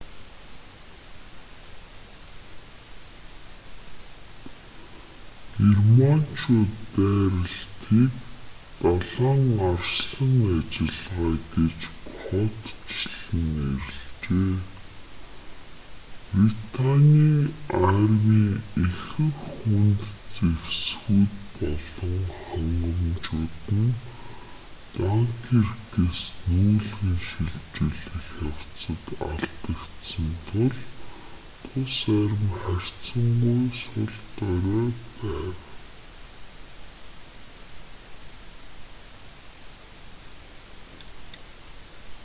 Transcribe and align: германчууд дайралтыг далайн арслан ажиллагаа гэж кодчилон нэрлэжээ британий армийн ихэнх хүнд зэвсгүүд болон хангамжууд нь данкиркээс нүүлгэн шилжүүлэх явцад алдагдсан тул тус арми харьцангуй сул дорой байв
германчууд 5.61 6.73
дайралтыг 6.95 8.11
далайн 8.81 9.43
арслан 9.71 10.31
ажиллагаа 10.55 11.33
гэж 11.53 11.77
кодчилон 12.25 13.45
нэрлэжээ 13.55 14.53
британий 16.33 17.39
армийн 17.91 18.53
ихэнх 18.85 19.39
хүнд 19.53 19.99
зэвсгүүд 20.33 21.33
болон 21.57 22.17
хангамжууд 22.45 23.65
нь 23.83 23.93
данкиркээс 24.97 26.21
нүүлгэн 26.51 27.15
шилжүүлэх 27.27 28.27
явцад 28.49 29.03
алдагдсан 29.29 30.27
тул 30.47 30.73
тус 31.71 31.97
арми 32.21 32.49
харьцангуй 32.61 33.63
сул 33.81 34.11
дорой 34.39 34.89
байв 35.19 35.55